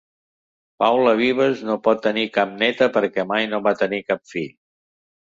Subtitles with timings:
[0.83, 4.49] Paula Vives no pot tenir cap neta perquè mai no va tenir cap fill.